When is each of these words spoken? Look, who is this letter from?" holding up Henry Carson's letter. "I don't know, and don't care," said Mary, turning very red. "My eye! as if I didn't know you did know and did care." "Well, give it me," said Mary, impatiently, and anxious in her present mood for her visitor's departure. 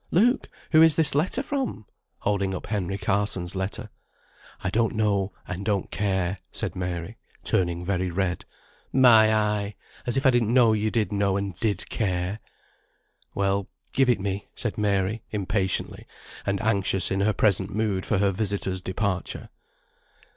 Look, 0.09 0.49
who 0.71 0.81
is 0.81 0.95
this 0.95 1.13
letter 1.13 1.43
from?" 1.43 1.85
holding 2.21 2.55
up 2.55 2.65
Henry 2.65 2.97
Carson's 2.97 3.53
letter. 3.53 3.91
"I 4.63 4.71
don't 4.71 4.95
know, 4.95 5.31
and 5.47 5.63
don't 5.63 5.91
care," 5.91 6.37
said 6.51 6.75
Mary, 6.75 7.17
turning 7.43 7.85
very 7.85 8.09
red. 8.09 8.43
"My 8.91 9.31
eye! 9.31 9.75
as 10.07 10.17
if 10.17 10.25
I 10.25 10.31
didn't 10.31 10.55
know 10.55 10.73
you 10.73 10.89
did 10.89 11.11
know 11.11 11.37
and 11.37 11.55
did 11.57 11.87
care." 11.91 12.39
"Well, 13.35 13.67
give 13.93 14.09
it 14.09 14.19
me," 14.19 14.47
said 14.55 14.75
Mary, 14.75 15.21
impatiently, 15.29 16.07
and 16.47 16.59
anxious 16.63 17.11
in 17.11 17.21
her 17.21 17.31
present 17.33 17.69
mood 17.69 18.03
for 18.03 18.17
her 18.17 18.31
visitor's 18.31 18.81
departure. 18.81 19.49